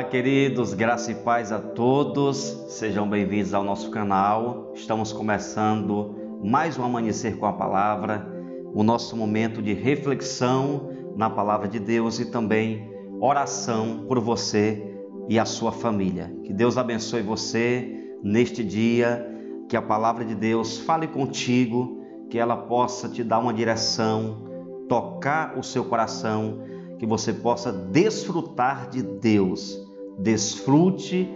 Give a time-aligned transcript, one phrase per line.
[0.00, 2.36] Olá, queridos, graça e paz a todos.
[2.70, 4.72] Sejam bem-vindos ao nosso canal.
[4.74, 8.26] Estamos começando mais um amanhecer com a palavra,
[8.72, 12.90] o nosso momento de reflexão na palavra de Deus e também
[13.20, 14.82] oração por você
[15.28, 16.34] e a sua família.
[16.44, 19.22] Que Deus abençoe você neste dia,
[19.68, 24.48] que a palavra de Deus fale contigo, que ela possa te dar uma direção,
[24.88, 26.62] tocar o seu coração
[26.98, 29.89] que você possa desfrutar de Deus.
[30.22, 31.28] Desfrute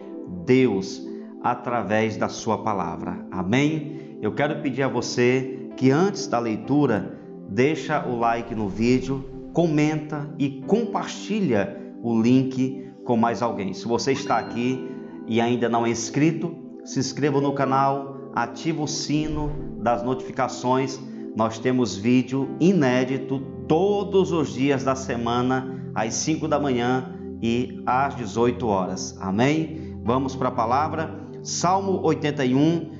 [0.45, 1.03] Deus
[1.43, 3.27] através da sua palavra.
[3.31, 4.19] Amém?
[4.21, 10.35] Eu quero pedir a você que antes da leitura, deixa o like no vídeo, comenta
[10.39, 13.73] e compartilha o link com mais alguém.
[13.73, 14.89] Se você está aqui
[15.27, 16.55] e ainda não é inscrito,
[16.85, 21.01] se inscreva no canal, ativa o sino das notificações.
[21.37, 27.14] Nós temos vídeo inédito todos os dias da semana, às 5 da manhã
[27.45, 29.19] e às 18 horas.
[29.21, 29.99] Amém?
[30.03, 31.29] Vamos para a palavra.
[31.43, 32.91] Salmo 81,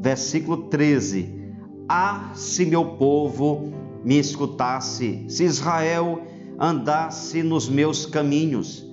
[0.00, 1.38] versículo 13.
[1.86, 3.70] Ah, se meu povo
[4.02, 6.22] me escutasse, se Israel
[6.58, 8.90] andasse nos meus caminhos,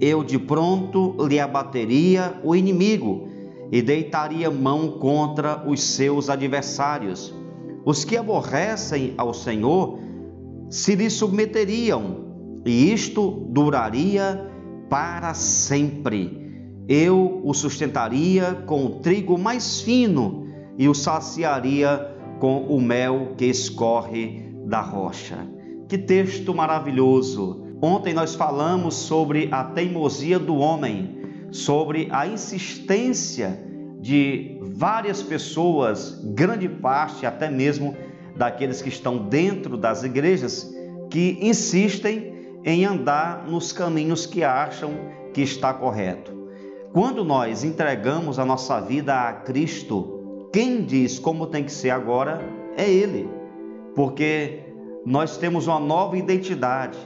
[0.00, 3.28] eu de pronto lhe abateria o inimigo
[3.70, 7.34] e deitaria mão contra os seus adversários.
[7.84, 9.98] Os que aborrecem ao Senhor
[10.70, 12.24] se lhe submeteriam,
[12.64, 14.50] e isto duraria
[14.88, 16.42] para sempre.
[16.88, 20.46] Eu o sustentaria com o trigo mais fino
[20.78, 25.46] e o saciaria com o mel que escorre da rocha.
[25.88, 27.62] Que texto maravilhoso!
[27.80, 31.18] Ontem nós falamos sobre a teimosia do homem,
[31.50, 33.60] sobre a insistência
[34.00, 37.94] de várias pessoas, grande parte até mesmo
[38.36, 40.74] daqueles que estão dentro das igrejas
[41.10, 42.33] que insistem
[42.64, 44.92] em andar nos caminhos que acham
[45.32, 46.32] que está correto.
[46.92, 52.40] Quando nós entregamos a nossa vida a Cristo, quem diz como tem que ser agora
[52.76, 53.28] é Ele,
[53.94, 54.60] porque
[55.04, 56.96] nós temos uma nova identidade,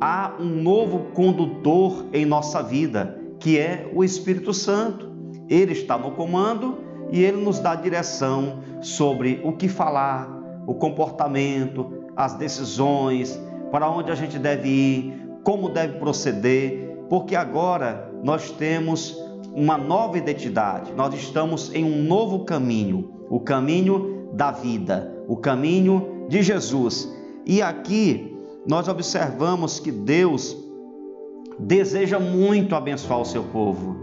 [0.00, 5.14] há um novo condutor em nossa vida, que é o Espírito Santo.
[5.48, 6.78] Ele está no comando
[7.12, 10.28] e ele nos dá direção sobre o que falar,
[10.66, 13.38] o comportamento, as decisões,
[13.70, 19.16] para onde a gente deve ir, como deve proceder, porque agora nós temos
[19.54, 26.26] uma nova identidade, nós estamos em um novo caminho, o caminho da vida, o caminho
[26.28, 27.08] de Jesus.
[27.44, 30.56] E aqui nós observamos que Deus
[31.58, 33.96] deseja muito abençoar o seu povo.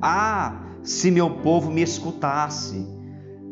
[0.00, 2.86] Ah, se meu povo me escutasse,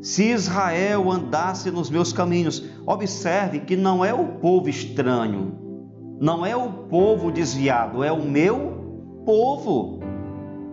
[0.00, 5.59] se Israel andasse nos meus caminhos, observe que não é o povo estranho,
[6.20, 10.00] não é o povo desviado, é o meu povo.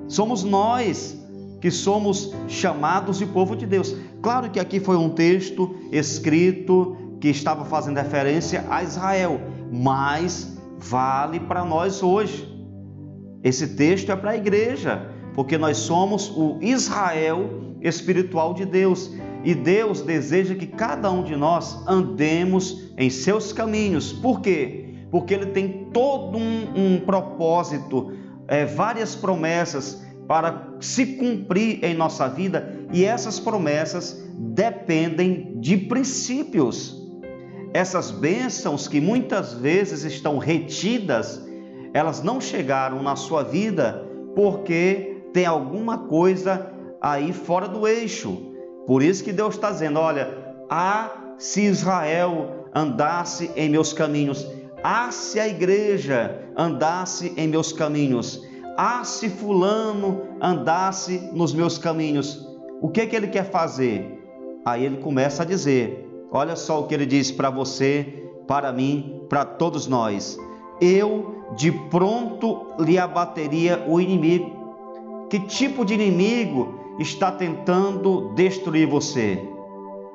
[0.07, 1.19] Somos nós
[1.59, 3.95] que somos chamados de povo de Deus.
[4.21, 11.39] Claro que aqui foi um texto escrito que estava fazendo referência a Israel, mas vale
[11.39, 12.47] para nós hoje.
[13.43, 19.11] Esse texto é para a igreja, porque nós somos o Israel espiritual de Deus.
[19.43, 24.11] E Deus deseja que cada um de nós andemos em seus caminhos.
[24.11, 24.93] Por quê?
[25.11, 28.13] Porque Ele tem todo um, um propósito,
[28.47, 37.01] é, várias promessas para se cumprir em nossa vida e essas promessas dependem de princípios.
[37.73, 41.45] Essas bênçãos que muitas vezes estão retidas,
[41.93, 44.03] elas não chegaram na sua vida
[44.35, 46.71] porque tem alguma coisa
[47.05, 48.51] aí fora do eixo.
[48.87, 54.47] Por isso que Deus está dizendo: olha, ah, se Israel andasse em meus caminhos,
[54.83, 58.41] ah, se a igreja andasse em meus caminhos,
[58.75, 62.43] ah, se Fulano andasse nos meus caminhos,
[62.81, 64.23] o que, que ele quer fazer?
[64.65, 69.21] Aí ele começa a dizer: olha só o que ele diz para você, para mim,
[69.29, 70.39] para todos nós.
[70.81, 74.65] Eu de pronto lhe abateria o inimigo.
[75.29, 79.41] Que tipo de inimigo está tentando destruir você?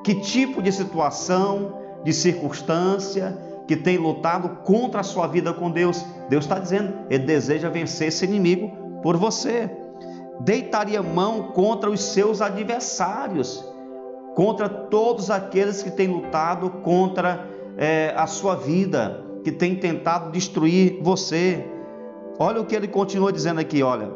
[0.02, 1.74] Que tipo de situação,
[2.04, 6.04] de circunstância que tem lutado contra a sua vida com Deus?
[6.28, 8.70] Deus está dizendo, Ele deseja vencer esse inimigo
[9.02, 9.70] por você.
[10.40, 13.64] Deitaria mão contra os seus adversários,
[14.34, 17.46] contra todos aqueles que têm lutado contra
[17.76, 21.66] é, a sua vida, que têm tentado destruir você.
[22.38, 24.10] Olha o que ele continua dizendo aqui, olha.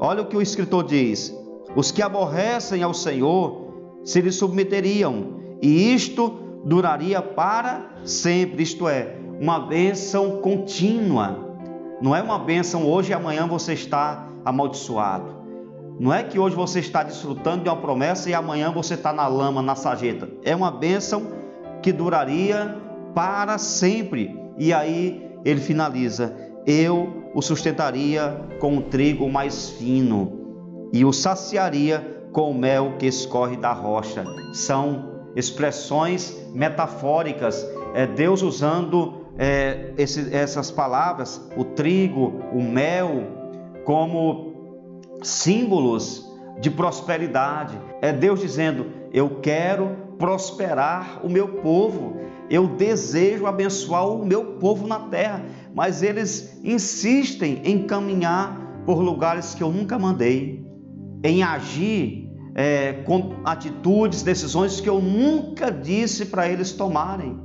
[0.00, 1.32] Olha o que o escritor diz:
[1.74, 3.72] os que aborrecem ao Senhor
[4.04, 11.56] se lhe submeteriam, e isto duraria para sempre, isto é, uma bênção contínua.
[12.00, 15.42] Não é uma bênção hoje e amanhã você está amaldiçoado.
[16.00, 19.28] Não é que hoje você está desfrutando de uma promessa e amanhã você está na
[19.28, 20.28] lama, na sarjeta.
[20.42, 21.22] É uma bênção
[21.80, 22.76] que duraria
[23.14, 24.36] para sempre.
[24.58, 26.34] E aí ele finaliza:
[26.66, 30.41] Eu o sustentaria com o trigo mais fino
[30.92, 34.24] e o saciaria com o mel que escorre da rocha.
[34.52, 43.24] São expressões metafóricas, é Deus usando é, esse, essas palavras, o trigo, o mel,
[43.84, 46.30] como símbolos
[46.60, 47.78] de prosperidade.
[48.00, 52.16] É Deus dizendo: Eu quero prosperar o meu povo,
[52.50, 55.42] eu desejo abençoar o meu povo na terra,
[55.74, 60.61] mas eles insistem em caminhar por lugares que eu nunca mandei,
[61.22, 67.38] em agir é, com atitudes, decisões que eu nunca disse para eles tomarem.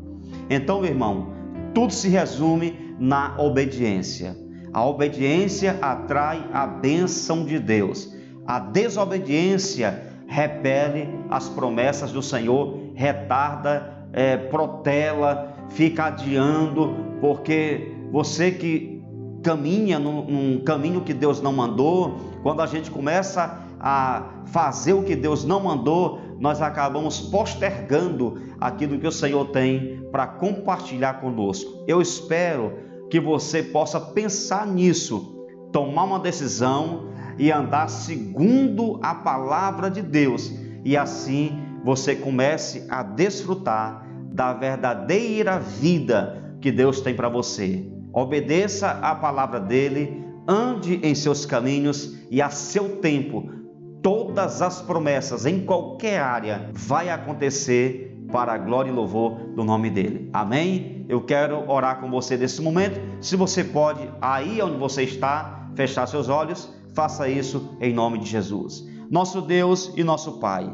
[0.49, 1.33] Então, meu irmão,
[1.73, 4.35] tudo se resume na obediência.
[4.73, 8.13] A obediência atrai a bênção de Deus.
[8.45, 19.01] A desobediência repele as promessas do Senhor, retarda, é, protela, fica adiando, porque você que
[19.41, 25.03] caminha num, num caminho que Deus não mandou, quando a gente começa a fazer o
[25.03, 31.83] que Deus não mandou, nós acabamos postergando aquilo que o Senhor tem para compartilhar conosco.
[31.87, 32.73] Eu espero
[33.09, 40.51] que você possa pensar nisso, tomar uma decisão e andar segundo a palavra de Deus,
[40.83, 41.51] e assim
[41.83, 47.87] você comece a desfrutar da verdadeira vida que Deus tem para você.
[48.11, 53.56] Obedeça a palavra dele, ande em seus caminhos e a seu tempo
[54.01, 59.89] todas as promessas em qualquer área vai acontecer para a glória e louvor do nome
[59.89, 60.29] dele.
[60.33, 61.05] Amém?
[61.07, 62.99] Eu quero orar com você nesse momento.
[63.21, 68.25] Se você pode, aí onde você está, fechar seus olhos, faça isso em nome de
[68.25, 68.85] Jesus.
[69.09, 70.69] Nosso Deus e nosso Pai,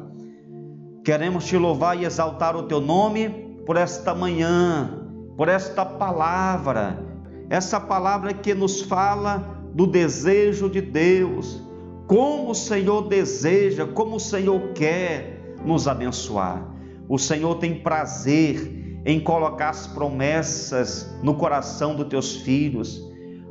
[1.03, 3.29] queremos te louvar e exaltar o teu nome
[3.65, 6.99] por esta manhã, por esta palavra,
[7.49, 11.61] essa palavra que nos fala do desejo de Deus
[12.07, 16.67] como o Senhor deseja, como o Senhor quer nos abençoar.
[17.07, 23.01] O Senhor tem prazer em colocar as promessas no coração dos teus filhos.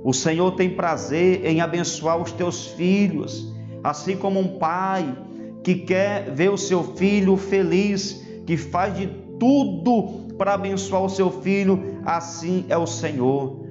[0.05, 3.55] O Senhor tem prazer em abençoar os teus filhos,
[3.85, 5.17] assim como um pai
[5.63, 9.07] que quer ver o seu filho feliz, que faz de
[9.39, 13.63] tudo para abençoar o seu filho, assim é o Senhor.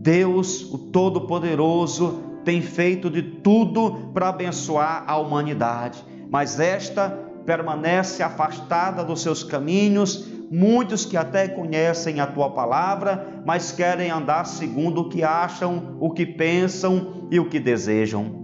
[0.00, 7.10] Deus, o Todo-Poderoso, tem feito de tudo para abençoar a humanidade, mas esta
[7.44, 10.30] permanece afastada dos seus caminhos.
[10.50, 16.10] Muitos que até conhecem a tua palavra, mas querem andar segundo o que acham, o
[16.10, 18.42] que pensam e o que desejam.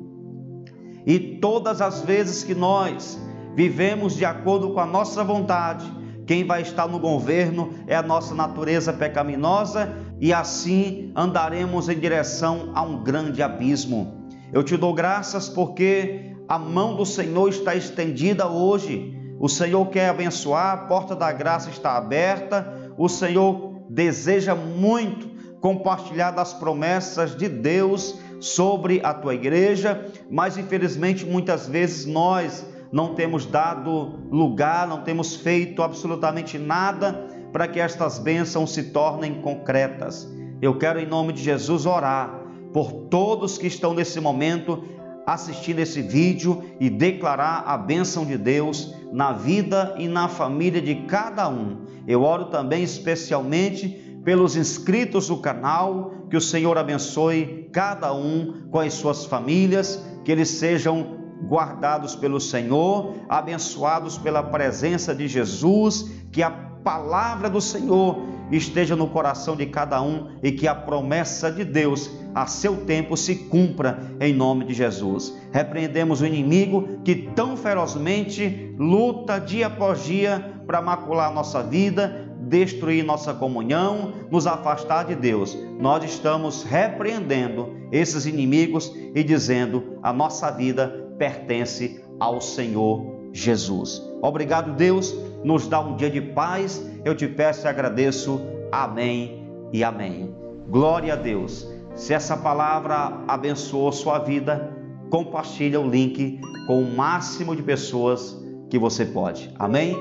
[1.06, 3.20] E todas as vezes que nós
[3.54, 5.84] vivemos de acordo com a nossa vontade,
[6.26, 12.72] quem vai estar no governo é a nossa natureza pecaminosa e assim andaremos em direção
[12.74, 14.28] a um grande abismo.
[14.52, 19.14] Eu te dou graças porque a mão do Senhor está estendida hoje.
[19.38, 22.92] O Senhor quer abençoar, a porta da graça está aberta.
[22.96, 25.28] O Senhor deseja muito
[25.60, 33.14] compartilhar das promessas de Deus sobre a tua igreja, mas infelizmente muitas vezes nós não
[33.14, 40.28] temos dado lugar, não temos feito absolutamente nada para que estas bênçãos se tornem concretas.
[40.60, 44.82] Eu quero, em nome de Jesus, orar por todos que estão nesse momento
[45.26, 50.94] assistindo esse vídeo e declarar a bênção de Deus na vida e na família de
[51.06, 51.84] cada um.
[52.06, 53.88] Eu oro também especialmente
[54.24, 60.32] pelos inscritos do canal, que o Senhor abençoe cada um com as suas famílias, que
[60.32, 66.50] eles sejam guardados pelo Senhor, abençoados pela presença de Jesus, que a
[66.82, 68.18] palavra do Senhor
[68.50, 73.16] esteja no coração de cada um e que a promessa de Deus a seu tempo
[73.16, 75.36] se cumpra em nome de Jesus.
[75.52, 83.04] Repreendemos o inimigo que tão ferozmente luta dia após dia para macular nossa vida, destruir
[83.04, 85.56] nossa comunhão, nos afastar de Deus.
[85.78, 94.02] Nós estamos repreendendo esses inimigos e dizendo: a nossa vida pertence ao Senhor Jesus.
[94.22, 96.84] Obrigado, Deus nos dá um dia de paz.
[97.04, 98.40] Eu te peço e agradeço.
[98.70, 100.34] Amém e amém.
[100.68, 101.68] Glória a Deus.
[101.94, 104.72] Se essa palavra abençoou sua vida,
[105.10, 108.36] compartilha o link com o máximo de pessoas
[108.68, 109.50] que você pode.
[109.58, 109.96] Amém?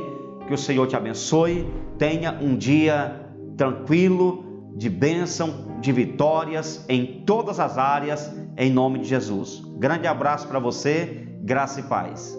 [0.48, 1.68] Que o Senhor te abençoe.
[1.98, 9.08] Tenha um dia tranquilo, de bênção, de vitórias em todas as áreas, em nome de
[9.08, 9.64] Jesus.
[9.78, 12.38] Grande abraço para você, graça e paz.